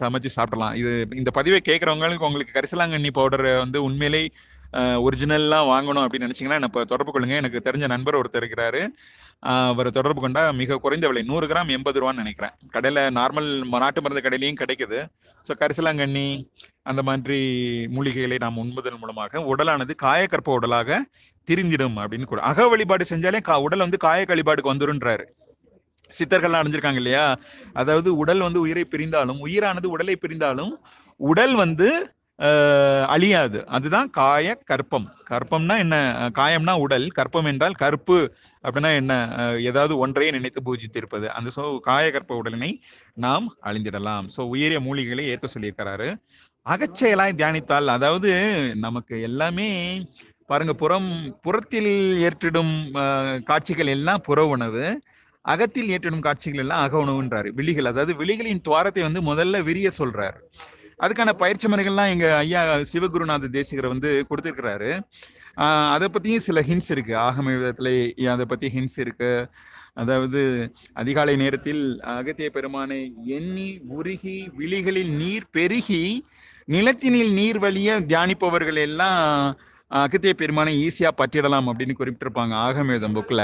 சமைச்சு 0.00 0.30
சாப்பிடலாம். 0.36 0.74
இது 0.74 1.08
இந்த 1.14 1.30
பதிவை 1.30 1.60
கேட்குறவங்களுக்கு 1.64 2.28
உங்களுக்கு 2.28 2.60
கரிசலாங்கண்ணி 2.60 3.10
பவுடர் 3.12 3.46
வந்து 3.56 3.82
உண்மையிலே 3.82 4.22
ஒரிஜினல்லாம் 5.06 5.68
வாங்கணும் 5.72 6.04
அப்படின்னு 6.04 6.28
நினைச்சீங்கன்னா 6.28 6.58
என்ன 6.60 6.68
தொடர்பு 6.84 7.12
கொள்ளுங்க. 7.12 7.34
எனக்கு 7.42 7.60
தெரிஞ்ச 7.64 7.86
நண்பர் 7.86 8.18
ஒருத்தர் 8.20 8.42
இருக்கிறாரு. 8.42 8.80
அவரை 9.42 9.90
தொடர்பு 9.96 10.20
கொண்டா 10.22 10.42
மிக 10.60 10.76
குறைந்த 10.82 11.06
விலை 11.10 11.22
நூறு 11.30 11.46
கிராம் 11.50 11.70
எண்பது 11.76 12.00
ரூபான்னு 12.00 12.22
நினைக்கிறேன். 12.22 12.54
கடையில் 12.74 13.00
நார்மல் 13.18 13.48
நாட்டு 13.84 14.02
மருந்து 14.02 14.22
கடையிலையும் 14.26 14.60
கிடைக்குது. 14.62 14.98
ஸோ 15.46 15.52
கரிசலாங்கண்ணி 15.60 16.26
அந்த 16.90 17.00
மாதிரி 17.08 17.38
மூலிகைகளை 17.96 18.38
நாம் 18.44 18.60
உண்பதன் 18.64 19.00
மூலமாக 19.02 19.42
உடலானது 19.52 19.94
காயக்கற்ப 20.04 20.52
உடலாக 20.58 21.00
திரிந்திடும் 21.48 21.96
அப்படின்னு 22.02 22.28
கூட. 22.32 22.40
அக 22.50 22.68
வழிபாடு 22.68 23.04
செஞ்சாலே 23.12 23.40
கா 23.50 23.56
உடல் 23.66 23.84
வந்து 23.86 24.02
காய 24.06 24.26
வழிபாடுக்கு 24.32 24.72
வந்துருன்றாரு. 24.72 25.26
சித்தர்கள்லாம் 26.12 26.62
அடைஞ்சிருக்காங்க 26.62 27.00
இல்லையா? 27.02 27.26
அதாவது 27.72 28.08
உடல் 28.16 28.42
வந்து 28.46 28.60
உயிரை 28.60 28.84
பிரிந்தாலும் 28.94 29.38
உயிரானது 29.46 29.88
உடலை 29.94 30.16
பிரிந்தாலும் 30.24 30.72
உடல் 31.16 31.54
வந்து 31.54 31.88
அழியாது. 33.14 33.58
அதுதான் 33.66 34.08
காய 34.10 34.54
கற்பம். 34.70 35.06
கற்பம்னா 35.30 35.74
என்ன? 35.78 35.96
காயம்னா 36.38 36.74
உடல். 36.84 37.06
கற்பம் 37.18 37.48
என்றால் 37.50 37.76
கற்பு. 37.82 38.18
அப்படின்னா 38.64 38.90
என்ன? 39.00 39.12
ஏதாவது 39.60 39.94
ஒன்றையே 40.04 40.30
நினைத்து 40.30 40.60
பூஜித்திருப்பது. 40.68 41.26
அந்த 41.38 41.50
சோ 41.56 41.64
காய 41.80 42.04
கற்ப 42.10 42.36
உடலினை 42.42 42.70
நாம் 43.16 43.46
அழிந்திடலாம். 43.64 44.26
சோ 44.36 44.40
உயரிய 44.54 44.80
மூலிகைகளை 44.80 45.26
ஏற்க 45.34 45.48
சொல்லியிருக்கிறாரு. 45.54 46.08
அகச்செயலாய் 46.66 47.38
தியானித்தால் 47.40 47.94
அதாவது 47.96 48.30
நமக்கு 48.76 49.14
எல்லாமே 49.20 49.70
பாருங்க 50.48 50.72
புறம் 50.74 51.08
புறத்தில் 51.42 51.92
ஏற்றிடும் 52.26 52.74
காட்சிகள் 53.44 53.90
எல்லாம் 53.96 54.22
புற 54.22 54.40
உணவு. 54.46 54.84
அகத்தில் 55.44 55.88
ஏற்றிடும் 55.88 56.26
காட்சிகள் 56.26 56.62
எல்லாம் 56.64 56.82
அக 56.86 56.94
உணவுன்றாரு. 57.04 57.48
விழிகள். 57.58 57.90
அதாவது 57.92 58.12
விழிகளின் 58.14 58.64
துவாரத்தை 58.66 59.02
வந்து 59.02 59.20
முதல்ல 59.30 59.62
விரிய 59.62 59.88
சொல்றாரு. 59.98 60.38
அதுக்கான 61.04 61.30
பயிற்சி 61.42 61.66
முறைகள்லாம் 61.72 62.12
எங்க 62.14 62.26
ஐயா 62.44 62.60
சிவகுருநாத 62.92 63.50
தேசிகர் 63.58 63.92
வந்து 63.94 64.10
கொடுத்துருக்கிறாரு. 64.30 64.90
அதை 65.94 66.06
பத்தியும் 66.14 66.44
சில 66.48 66.60
ஹிண்ட்ஸ் 66.68 66.90
இருக்கு. 66.94 67.14
ஆகம 67.26 67.54
விதத்துல 67.56 67.88
அதை 68.34 68.44
பத்தி 68.52 68.68
ஹிண்ட்ஸ் 68.76 68.98
இருக்கு. 69.04 69.32
அதாவது 70.02 70.40
அதிகாலை 71.00 71.34
நேரத்தில் 71.42 71.82
அகத்திய 72.12 72.48
பெருமானை 72.54 73.00
எண்ணி 73.38 73.66
உருகி 73.96 74.38
விழிகளில் 74.60 75.12
நீர் 75.22 75.46
பெருகி 75.56 76.04
நிலத்தினில் 76.74 77.32
நீர் 77.38 77.58
வழிய 77.64 77.98
தியானிப்பவர்கள் 78.10 78.78
எல்லாம் 78.86 79.20
அகத்திய 79.90 80.32
பெருமானை 80.40 80.72
ஈஸியா 80.86 81.10
பற்றிடலாம் 81.20 81.68
அப்படின்னு 81.70 81.98
குறிப்பிட்டிருப்பாங்க 81.98 82.54
ஆகமேதம் 82.66 83.16
புக்ல 83.18 83.42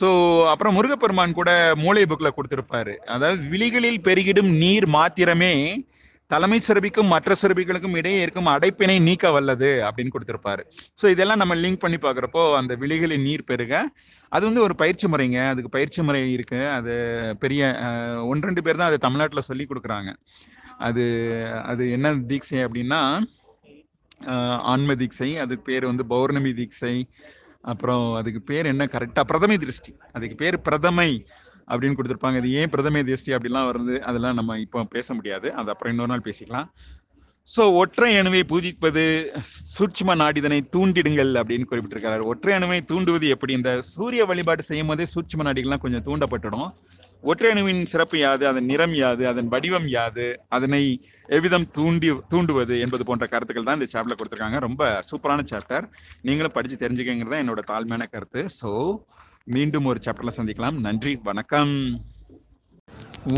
ஸோ 0.00 0.08
அப்புறம் 0.52 0.76
முருகப்பெருமான் 0.76 1.38
கூட 1.38 1.50
மூளை 1.82 2.04
புக்ல 2.10 2.30
கொடுத்துருப்பாரு. 2.36 2.94
அதாவது 3.14 3.40
விழிகளில் 3.52 4.00
பெருகிடும் 4.08 4.50
நீர் 4.62 4.86
மாத்திரமே 4.96 5.54
தலைமை 6.34 6.58
சிறபிக்கும் 6.68 7.12
மற்ற 7.14 7.34
சிறபிகளுக்கும் 7.42 7.96
இடையே 8.00 8.20
இருக்கும் 8.24 8.48
அடைப்பினை 8.54 8.96
நீக்க 9.08 9.30
வல்லது 9.36 9.70
அப்படின்னு 9.88 10.14
கொடுத்துருப்பாரு. 10.14 10.62
ஸோ 11.00 11.06
இதெல்லாம் 11.14 11.40
நம்ம 11.42 11.54
லிங்க் 11.64 11.82
பண்ணி 11.84 12.00
பார்க்குறப்போ 12.06 12.42
அந்த 12.60 12.74
விழிகளின் 12.82 13.26
நீர் 13.28 13.48
பெருக. 13.50 13.82
அது 14.32 14.44
வந்து 14.48 14.62
ஒரு 14.66 14.74
பயிற்சி 14.82 15.06
முறைங்க. 15.12 15.38
அதுக்கு 15.52 15.70
பயிற்சி 15.76 16.00
முறை 16.06 16.20
இருக்கு. 16.36 16.60
அது 16.78 16.94
பெரிய 17.42 17.62
ஒன்று 18.30 18.48
ரெண்டு 18.48 18.64
பேர் 18.66 18.80
தான் 18.80 18.90
அது 18.92 18.98
தமிழ்நாட்டில் 19.06 19.48
சொல்லி 19.48 19.64
கொடுக்குறாங்க. 19.70 20.12
அது 20.88 21.04
அது 21.70 21.82
என்ன 21.96 22.12
தீட்சை 22.30 22.58
அப்படின்னா 22.66 23.00
ஆன்ம 24.72 24.94
தீட்சை 25.00 25.30
அதுக்கு 25.44 25.64
பேர் 25.70 25.84
வந்து 25.90 26.04
பௌர்ணமி 26.12 26.52
தீட்சை 26.60 26.94
அப்புறம் 27.72 28.04
அதுக்கு 28.20 28.40
பேர் 28.48 28.66
என்ன? 28.70 28.84
கரெக்டாக 28.94 29.24
பிரதமை 29.30 29.56
திருஷ்டி. 29.62 29.92
அதுக்கு 30.16 30.36
பேர் 30.42 30.56
பிரதமை. 30.66 31.10
அப்படின்னு 31.70 31.96
கொடுத்துருப்பாங்க. 31.98 32.40
இது 32.42 32.50
ஏன் 32.60 32.72
பிரதமை 32.74 33.02
தேஷ்டி 33.10 33.32
அப்படிலாம் 33.36 33.68
வருது? 33.70 33.96
அதெல்லாம் 34.10 34.38
நம்ம 34.40 34.58
இப்போ 34.66 34.84
பேச 34.96 35.14
முடியாது. 35.20 35.48
அது 35.60 35.72
அப்புறம் 35.74 35.94
இன்னொரு 35.94 36.12
நாள் 36.14 36.26
பேசிக்கலாம். 36.28 36.68
ஸோ 37.54 37.62
ஒற்றை 37.78 38.10
அணுவை 38.18 38.40
பூஜிப்பது 38.50 39.02
சூட்சும 39.76 40.14
நாடிதனை 40.20 40.58
தூண்டிடுங்கள் 40.74 41.32
அப்படின்னு 41.40 41.66
குறிப்பிட்டிருக்காரு. 41.70 42.22
ஒற்றை 42.32 42.52
அணுவை 42.58 42.78
தூண்டுவது 42.90 43.26
எப்படி? 43.34 43.52
இந்த 43.58 43.70
சூரிய 43.94 44.24
வழிபாடு 44.30 44.62
செய்யும் 44.68 44.90
போதே 44.90 45.06
சூட்சும 45.14 45.44
நாடிகள்லாம் 45.48 45.82
கொஞ்சம் 45.82 46.04
தூண்டப்பட்டுடும். 46.06 46.68
ஒற்றை 47.30 47.50
அணுவின் 47.52 47.82
சிறப்பு 47.90 48.16
யாது? 48.22 48.44
அதன் 48.48 48.66
நிறம் 48.70 48.94
யாது? 49.02 49.22
அதன் 49.30 49.50
வடிவம் 49.52 49.86
யாது? 49.96 50.26
அதனை 50.56 50.80
எவ்விதம் 51.36 51.66
தூண்டி 51.76 52.08
தூண்டுவது 52.32 52.74
என்பது 52.84 53.04
போன்ற 53.08 53.26
கருத்துக்கள் 53.34 53.68
தான் 53.68 53.78
இந்த 53.78 53.88
சாப்டர்ல 53.92 54.16
கொடுத்துருக்காங்க. 54.18 54.58
ரொம்ப 54.66 54.82
சூப்பரான 55.10 55.44
சாப்டர் 55.52 55.86
நீங்களும் 56.28 56.56
படித்து 56.56 56.76
தெரிஞ்சுக்கங்கிறது 56.84 57.34
தான் 57.34 57.44
என்னோட 57.44 57.62
தாழ்மையான 57.72 58.06
கருத்து. 58.14 58.42
ஸோ 58.60 58.70
மீண்டும் 59.46 59.84
ஒரு 59.84 60.00
சாப்டர்ல 60.04 60.28
சந்திக்கலாம். 60.36 60.80
நன்றி 60.80 61.20
வணக்கம். 61.22 62.04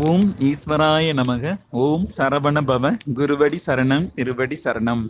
ஓம் 0.03 0.35
ஈஸ்வராய 0.39 1.09
நமக 1.13 1.59
ஓம் 1.69 2.07
சரவண 2.17 2.61
பவ 2.69 2.97
குருவடி 3.15 3.57
சரணம் 3.65 4.13
திருவடி 4.13 4.57
சரணம். 4.63 5.09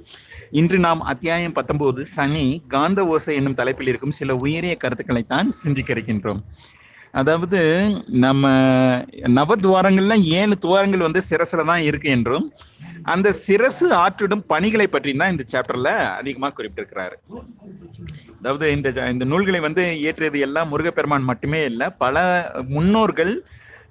இன்று 0.52 0.80
நாம் 0.80 1.02
அத்தியாயம் 1.02 1.54
பத்தொன்பது 1.54 2.06
சனி 2.06 2.62
காந்த 2.68 3.06
ஓசை 3.06 3.36
என்னும் 3.36 3.54
தலைப்பில் 3.54 3.88
இருக்கும் 3.88 4.12
சில 4.12 4.36
உயரிய 4.36 4.78
கருத்துக்களைத்தான் 4.84 5.48
சிந்திக்க 5.50 5.94
இருக்கின்றோம். 5.94 6.42
அதாவது 7.14 7.60
நம்ம 8.26 8.48
நவதுவாரங்கள்ல 9.38 10.16
ஏழு 10.40 10.56
துவாரங்கள் 10.60 11.08
வந்து 11.08 11.22
சிரசுல 11.30 11.66
தான் 11.66 11.84
இருக்கு 11.90 12.10
என்றும் 12.10 12.48
அந்த 13.06 13.30
சிரசு 13.46 13.88
ஆற்றிடும் 14.04 14.44
பணிகளை 14.48 14.88
பற்றி 14.88 15.12
தான் 15.14 15.34
இந்த 15.34 15.44
சாப்டர்ல 15.54 15.92
அதிகமாக 16.20 16.56
குறிப்பிட்டிருக்கிறாரு. 16.58 17.16
அதாவது 18.40 18.66
இந்த 18.72 18.90
இந்த 19.14 19.26
நூல்களை 19.26 19.60
வந்து 19.60 19.84
இயற்றியது 20.02 20.40
எல்லாம் 20.40 20.72
முருகப்பெருமான் 20.74 21.30
மட்டுமே 21.32 21.62
இல்லை 21.66 21.88
பல 21.98 22.18
முன்னோர்கள் 22.70 23.34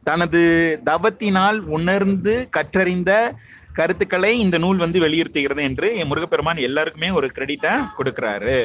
தனது 0.05 0.43
தவத்தினால் 0.85 1.59
உணர்ந்து 1.69 2.35
கற்றறிந்த 2.57 3.13
கருத்துக்களை 3.79 4.33
இந்த 4.45 4.57
நூல் 4.65 4.83
வந்து 4.85 4.99
வெளியுறுத்துகிறது 5.05 5.63
என்று 5.69 5.89
முருகப்பெருமான் 6.11 6.65
எல்லாருக்குமே 6.69 7.09
ஒரு 7.19 7.29
கிரெடிட்டா 7.37 7.73
கொடுக்கிறாரு. 7.99 8.59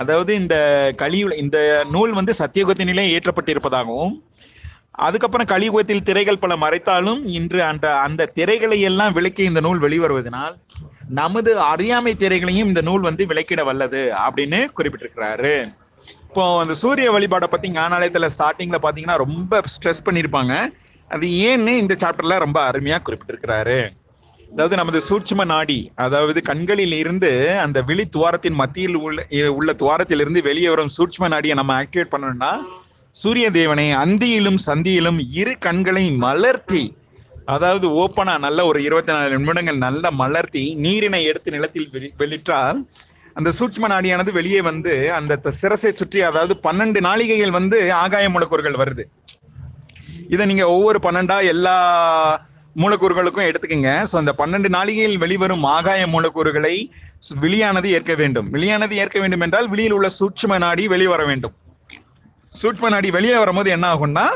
அதாவது 0.00 0.32
இந்த 0.42 0.56
கலியுல 1.02 1.36
இந்த 1.44 1.58
நூல் 1.94 2.12
வந்து 2.18 2.32
சத்தியுகத்தினிலே 2.40 3.04
ஏற்றப்பட்டிருப்பதாகவும் 3.14 4.14
அதுக்கப்புறம் 5.06 5.50
கலியுகத்தில் 5.54 6.06
திரைகள் 6.06 6.42
பல 6.44 6.52
மறைத்தாலும் 6.62 7.20
இன்று 7.38 7.60
அந்த 7.70 7.86
அந்த 8.06 8.30
திரைகளை 8.38 8.78
எல்லாம் 8.90 9.16
விளக்கி 9.18 9.42
இந்த 9.50 9.60
நூல் 9.66 9.82
வெளிவருவதனால் 9.84 10.54
நமது 11.18 11.50
அறியாமை 11.72 12.12
திரைகளையும் 12.22 12.70
இந்த 12.70 12.82
நூல் 12.88 13.06
வந்து 13.08 13.24
விளக்கிட 13.30 13.60
வல்லது 13.68 14.02
அப்படின்னு 14.24 14.58
குறிப்பிட்டிருக்கிறாரு. 14.78 15.54
இப்போ 16.26 16.42
அந்த 16.62 16.74
சூரிய 16.82 17.08
வழிபாடை 17.14 17.48
பத்தி 17.52 17.68
ஞானாலயத்துல 17.76 18.28
ஸ்டார்டிங்ல 18.34 18.78
பாத்தீங்கன்னா 18.86 19.16
ரொம்ப 19.24 19.62
ஸ்ட்ரெஸ் 19.74 20.06
பண்ணியிருப்பாங்க 20.08 20.54
அது 21.14 21.26
ஏன்னு 21.48 21.72
இந்த 21.82 21.94
சாப்டர்ல 22.02 22.36
ரொம்ப 22.44 22.58
அருமையா 22.70 22.98
குறிப்பிட்டிருக்கிறாரு. 23.06 23.80
அதாவது 24.48 24.74
நமது 24.78 24.98
சூட்சும 25.06 25.44
நாடி 25.50 25.76
அதாவது 26.04 26.38
கண்களில் 26.46 26.94
இருந்து 26.98 27.30
அந்த 27.64 27.78
விழி 27.88 28.04
துவாரத்தின் 28.14 28.56
மத்தியில் 28.60 28.96
உள்ள 29.00 29.18
உள்ள 29.54 29.70
துவாரத்தில் 29.80 30.20
இருந்து 30.20 30.40
வெளியே 30.46 30.68
வரும் 30.68 30.92
சூட்சும 30.94 31.28
நாடியை 31.28 31.54
நம்ம 31.58 31.74
ஆக்டிவேட் 31.80 32.12
பண்ணணும்னா 32.12 32.52
சூரிய 33.16 33.46
தேவனை 33.56 33.86
அந்தியிலும் 34.00 34.60
சந்தியிலும் 34.66 35.18
இரு 35.34 35.54
கண்களை 35.64 36.04
மலர்த்தி 36.22 36.84
அதாவது 37.48 37.86
ஓப்பனா 37.98 38.34
நல்ல 38.40 38.64
ஒரு 38.66 38.78
இருபத்தி 38.84 39.12
நாலு 39.12 39.36
நிமிடங்கள் 39.36 39.78
நல்ல 39.84 40.10
மலர்த்தி 40.18 40.64
நீரினை 40.82 41.20
எடுத்து 41.24 41.54
நிலத்தில் 41.54 41.88
வெளி- 41.94 42.12
வெளியிட்டால் 42.18 42.80
அந்த 43.36 43.50
சூட்சும 43.56 43.88
நாடியானது 43.88 44.30
வெளியே 44.36 44.60
வந்து 44.66 44.92
அந்த 45.18 45.32
சிரசை 45.58 45.90
சுற்றி 45.92 46.20
அதாவது 46.24 46.54
பன்னெண்டு 46.64 47.00
நாளிகைகள் 47.02 47.56
வந்து 47.56 47.78
ஆகாய 47.98 48.26
மூலக்கூறுகள் 48.28 48.80
வருது. 48.80 49.04
இதை 50.28 50.44
நீங்க 50.46 50.64
ஒவ்வொரு 50.70 50.98
பன்னெண்டா 51.02 51.36
எல்லா 51.48 51.76
மூலக்கூறுகளுக்கும் 52.78 53.48
எடுத்துக்கங்க. 53.48 53.90
ஸோ 54.10 54.16
அந்த 54.16 54.34
பன்னெண்டு 54.38 54.68
நாளிகையில் 54.68 55.18
வெளிவரும் 55.18 55.64
ஆகாய 55.68 56.06
மூலக்கூறுகளை 56.06 56.74
வெளியானது 57.40 57.90
ஏற்க 57.90 58.14
வேண்டும். 58.14 58.50
விழியானது 58.50 58.96
ஏற்க 58.96 59.20
வேண்டும் 59.20 59.40
என்றால் 59.40 59.68
வெளியில் 59.68 59.92
உள்ள 59.92 60.08
சூட்சும 60.08 60.58
நாடி 60.58 60.88
வெளிவர 60.88 61.24
வேண்டும். 61.24 61.54
சூட்சும 62.54 62.88
நாடி 62.88 63.10
வெளியே 63.10 63.38
வரும்போது 63.38 63.70
என்ன 63.70 63.94
ஆகும்னா 63.94 64.26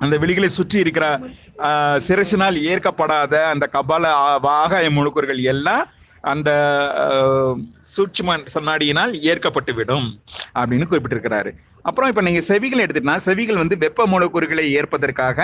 அந்த 0.00 0.18
விழிகளை 0.18 0.46
சுற்றி 0.50 0.78
இருக்கிற 0.78 1.06
சிறசினால் 1.18 2.00
சிரசினால் 2.06 2.56
ஏற்கப்படாத 2.62 3.46
அந்த 3.46 3.68
கபால 3.72 4.04
ஆ- 4.22 4.40
ஆகாய 4.54 4.90
முழுக்கூறுகள் 4.90 5.42
எல்லாம் 5.44 5.84
அந்த 6.24 6.50
சூட்சும 7.94 8.36
சன்னாடியினால் 8.54 9.12
ஏற்கப்பட்டுவிடும் 9.22 10.06
அப்படின்னு 10.54 10.88
குறிப்பிட்டிருக்கிறாரு. 10.90 11.50
அப்புறம் 11.82 12.08
இப்போ 12.08 12.22
நீங்கள் 12.22 12.42
செவிகள் 12.42 12.84
எடுத்துட்டா 12.86 13.16
செவிகள் 13.18 13.56
வந்து 13.56 13.78
வெப்ப 13.78 14.06
மூலக்கூறுகளை 14.06 14.72
ஏற்பதற்காக 14.72 15.38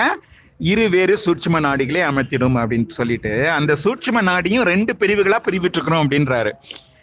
இரு 0.61 0.89
வேறு 0.89 1.17
சூட்சும 1.17 1.61
நாடிகளை 1.61 2.01
அமைத்திடும் 2.05 2.57
அப்படின்னு 2.57 2.89
சொல்லிட்டு 2.89 3.51
அந்த 3.51 3.75
சூட்சும 3.75 4.23
நாடியும் 4.23 4.63
ரெண்டு 4.63 4.95
பிரிவுகளா 4.99 5.37
பிரிவிட்டிருக்கிறோம் 5.49 6.03
அப்படின்றாரு. 6.03 6.53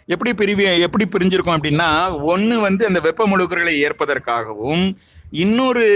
எப்படி 0.06 0.34
பிரிவு 0.34 0.80
எப்படி 0.80 1.04
பிரிஞ்சிருக்கும் 1.04 1.56
அப்படின்னா 1.56 2.20
ஒன்று 2.22 2.60
வந்து 2.60 2.86
அந்த 2.86 3.00
வெப்ப 3.00 3.28
முழுக்கர்களை 3.28 3.90
ஏற்பதற்காகவும் 3.90 4.96
இன்னொரு 5.30 5.86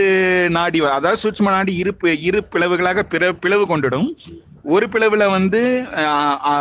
நாடி 0.50 0.81
அதாவது 0.81 1.16
சூட்சும 1.16 1.50
நாடி 1.50 1.75
இரு 1.76 1.95
பி- 2.04 2.19
இரு 2.21 2.45
பிளவுகளாக 2.52 3.02
பிற 3.02 3.33
பிளவு 3.33 3.78
கொண்டிடும். 3.78 4.14
ஒரு 4.64 4.87
பிளவுல 4.87 5.25
வந்து 5.31 5.61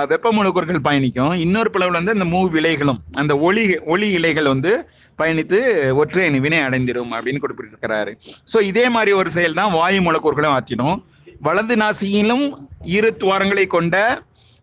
வெப்ப 0.08 0.31
மூலக்கூறுகள் 0.31 0.86
பயணிக்கும். 0.88 1.34
இன்னொரு 1.43 1.70
பிளவுல 1.74 2.00
வந்து 2.00 2.15
அந்த 2.15 2.25
மூ 2.25 2.39
விலைகளும் 2.55 3.00
அந்த 3.13 3.34
ஒளி 3.39 3.63
ஒளி 3.86 4.08
இலைகள் 4.12 4.48
வந்து 4.48 4.72
பயணித்து 5.20 5.60
ஒற்றை 5.96 6.39
வினை 6.39 6.60
அடைந்திடும் 6.60 7.12
அப்படின்னு 7.15 7.41
குறிப்பிட்டிருக்கிறாரு. 7.43 8.12
ஸோ 8.53 8.60
இதே 8.62 8.86
மாதிரி 8.89 9.12
ஒரு 9.13 9.29
செயல் 9.29 9.60
தான் 9.60 9.74
வாயு 9.74 10.01
மூலக்கூறுகளும் 10.01 10.55
ஆற்றிடும். 10.58 10.98
வலது 11.41 11.75
நாசியிலும் 11.75 12.46
இரு 12.98 13.12
துவாரங்களை 13.20 13.67
கொண்ட 13.67 13.96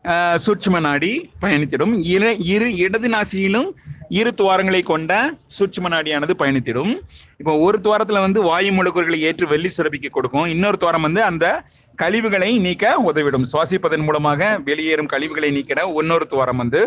ஆஹ், 0.04 0.36
சூட்சும 0.38 0.80
நாடி 0.80 1.10
பயணித்திடும். 1.42 1.94
இரு 2.12 2.28
இரு 2.46 2.68
இடது 2.76 3.08
நாசியிலும் 3.08 3.70
இரு 4.08 4.30
துவாரங்களை 4.36 4.82
கொண்ட 4.82 5.12
சூட்சும 5.46 5.88
நாடியானது 5.88 6.34
பயணித்திடும். 6.38 6.92
இப்போ 7.36 7.52
ஒரு 7.66 7.78
துவாரத்துல 7.82 8.20
வந்து 8.26 8.42
வாயு 8.42 8.70
மூலக்கூறுகளை 8.72 9.18
ஏற்று 9.20 9.46
வெள்ளி 9.46 9.70
சுரப்பிக்கு 9.76 10.10
கொடுக்கும். 10.10 10.46
இன்னொரு 10.46 10.76
துவாரம் 10.76 11.06
வந்து 11.08 11.22
அந்த 11.22 11.46
கழிவுகளை 12.02 12.50
நீக்க 12.66 12.94
உதவிடும். 13.10 13.46
சுவாசிப்பதன் 13.52 14.04
மூலமாக 14.08 14.58
வெளியேறும் 14.68 15.10
கழிவுகளை 15.12 15.50
நீக்கிட 15.50 15.82
இன்னொரு 16.02 16.26
துவாரம் 16.26 16.56
வந்து 16.56 16.80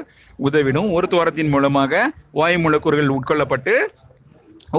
உதவிடும். 0.49 0.91
ஒரு 0.91 1.07
துவாரத்தின் 1.11 1.49
மூலமாக 1.49 2.11
வாயு 2.31 2.59
மூலக்கூறுகள் 2.59 3.13
உட்கொள்ளப்பட்டு 3.17 3.75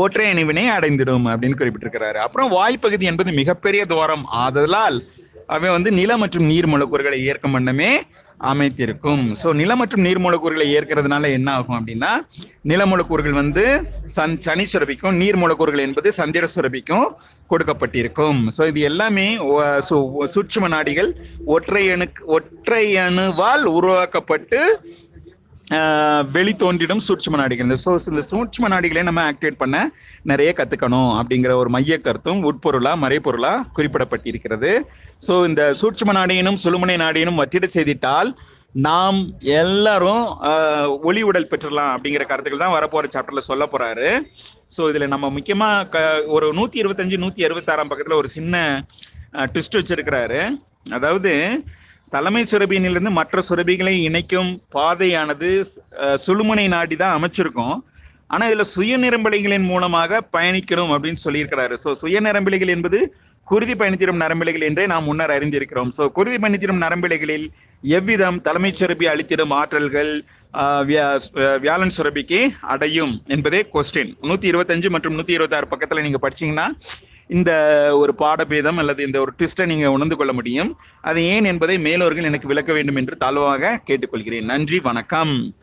ஒற்றை 0.03 0.27
அணுவினை 0.33 0.67
அடைந்திடும் 0.77 1.27
அப்படின்னு 1.31 1.59
குறிப்பிட்டிருக்கிறாரு. 1.61 2.19
அப்புறம் 2.27 2.53
வாய்ப்பகுதி 2.59 3.07
என்பது 3.13 3.33
மிகப்பெரிய 3.33 3.85
துவாரம். 3.85 4.25
ஆதலால் 4.45 4.99
அவை 5.47 5.71
வந்து 5.71 5.91
நில 5.93 6.17
மற்றும் 6.17 6.45
நீர் 6.45 6.67
மூலக்கூறுகளை 6.67 7.19
ஏற்கும் 7.31 7.53
வண்ணமே 7.53 7.93
அமைத்திருக்கும் 8.43 9.35
ஸோ 9.43 9.53
நில 9.53 9.77
மற்றும் 9.77 10.01
நீர் 10.01 10.19
மூலக்கூறுகளை 10.19 10.79
ஏற்கிறதுனால 10.79 11.31
என்ன 11.33 11.53
ஆகும் 11.53 11.77
அப்படின்னா 11.79 12.11
நில 12.63 12.87
மூலக்கூறுகள் 12.87 13.33
வந்து 13.33 13.65
சன் 14.07 14.39
சனி 14.39 14.67
சுரபிக்கும் 14.73 15.15
நீர் 15.15 15.37
மூலக்கூறுகள் 15.37 15.79
என்பது 15.79 16.13
சந்திர 16.13 16.47
சுரபிக்கும் 16.55 17.07
கொடுக்கப்பட்டிருக்கும். 17.51 18.49
ஸோ 18.59 18.67
இது 18.67 18.81
எல்லாமே 18.81 19.37
சு- 19.91 20.25
சூட்சும 20.25 20.69
நாடிகள் 20.69 21.11
ஒற்றை 21.45 21.91
அணு 21.91 22.07
ஒற்றை 22.27 22.97
அணுவால் 22.97 23.63
உருவாக்கப்பட்டு 23.71 24.61
வெளி 26.37 26.53
தோன்றிடும் 26.63 27.03
சூட்சும 27.07 27.39
நாடிகள். 27.41 27.67
இந்த 27.69 27.77
ஸோ 27.85 27.91
இந்த 28.13 28.23
சூட்சும 28.31 28.69
நாடிகளை 28.73 29.03
நம்ம 29.09 29.21
ஆக்டிவேட் 29.31 29.61
பண்ண 29.63 29.77
நிறைய 30.31 30.51
கற்றுக்கணும் 30.59 31.11
அப்படிங்கிற 31.19 31.53
ஒரு 31.63 31.71
மைய 31.75 31.97
கருத்தும் 32.07 32.41
உட்பொருளா 32.49 32.93
மறைப்பொருளா 33.05 33.53
குறிப்பிடப்பட்டிருக்கிறது. 33.77 34.73
ஸோ 35.27 35.35
இந்த 35.51 35.65
சூட்சும 35.81 36.15
நாடியினும் 36.19 36.59
சுழுமனை 36.65 36.97
நாடியினும் 37.05 37.41
வற்றிட 37.43 37.69
செய்திட்டால் 37.77 38.31
நாம் 38.87 39.19
எல்லாரும் 39.63 40.27
ஒளி 41.09 41.23
உடல் 41.31 41.51
பெற்றலாம் 41.53 41.93
அப்படிங்கிற 41.95 42.25
கருத்துக்கள் 42.29 42.65
தான் 42.65 42.77
வரப்போற 42.77 43.07
சாப்டர்ல 43.15 43.43
சொல்ல 43.51 43.65
போறாரு. 43.73 44.09
ஸோ 44.77 44.83
இதுல 44.93 45.09
நம்ம 45.15 45.31
முக்கியமா 45.37 45.71
க 45.95 46.05
ஒரு 46.37 46.49
நூத்தி 46.59 46.81
இருபத்தஞ்சு 46.83 47.23
நூத்தி 47.25 47.47
அறுபத்தாறாம் 47.49 47.91
பக்கத்துல 47.93 48.19
ஒரு 48.23 48.31
சின்ன 48.37 48.65
ட்விஸ்ட் 49.53 49.79
வச்சிருக்கிறாரு. 49.79 50.41
அதாவது 50.99 51.33
தலைமை 52.13 52.43
சுரபியிலிருந்து 52.45 53.11
மற்ற 53.11 53.43
சுரபிகளை 53.49 53.95
இணைக்கும் 54.01 54.51
பாதையானது 54.75 55.51
சுழுமனை 55.65 56.19
சுழுமுனை 56.25 56.67
நாடி 56.69 56.97
தான் 56.97 57.17
அமைச்சிருக்கோம். 57.17 57.77
ஆனா 58.27 58.45
இதுல 58.47 58.65
சுய 58.75 58.99
நிரம்பலிகளின் 58.99 59.67
மூலமாக 59.71 60.21
பயணிக்கணும் 60.33 60.93
அப்படின்னு 60.95 61.25
சொல்லியிருக்கிறாரு. 61.25 61.75
ஸோ 61.85 61.91
சுய 61.93 62.21
நிரம்பலிகள் 62.21 62.69
என்பது 62.69 62.99
குருதி 63.49 63.75
பயணித்திடும் 63.75 64.23
நரம்பிலைகள் 64.23 64.65
என்றே 64.69 64.87
நாம் 64.87 65.05
முன்னர் 65.05 65.31
அறிந்திருக்கிறோம். 65.31 65.91
ஸோ 65.97 66.11
குருதி 66.11 66.37
பயணித்திடும் 66.37 66.83
நரம்பிலைகளில் 66.85 67.47
எவ்விதம் 67.85 68.41
தலைமைச் 68.41 68.79
சுரபி 68.81 69.07
அளித்திடும் 69.07 69.55
ஆற்றல்கள் 69.59 70.13
வியா- 70.87 71.19
வியாழன் 71.59 71.95
சுரபிக்கு 71.97 72.41
அடையும் 72.73 73.15
என்பதே 73.27 73.63
கொஸ்டின் 73.73 74.13
நூத்தி 74.23 74.47
இருபத்தஞ்சு 74.53 74.91
மற்றும் 74.91 75.17
நூத்தி 75.19 75.31
இருபத்தாறு 75.31 75.67
பக்கத்துல 75.71 76.03
நீங்க 76.03 76.21
படிச்சீங்கன்னா 76.23 76.67
இந்த 77.27 77.53
ஒரு 77.97 78.15
பாடபேதம் 78.15 78.77
அல்லது 78.77 79.05
இந்த 79.05 79.21
ஒரு 79.21 79.33
ட்விஸ்டை 79.39 79.67
நீங்க 79.67 79.91
உணர்ந்து 79.91 80.17
கொள்ள 80.17 80.33
முடியும். 80.33 80.79
அது 81.01 81.23
ஏன் 81.23 81.45
என்பதை 81.45 81.79
மேலோர்கள் 81.79 82.23
எனக்கு 82.23 82.47
விளக்க 82.47 82.73
வேண்டும் 82.73 82.97
என்று 82.97 83.17
தாழ்வாக 83.17 83.81
கேட்டுக்கொள்கிறேன். 83.87 84.45
நன்றி 84.45 84.81
வணக்கம். 84.81 85.55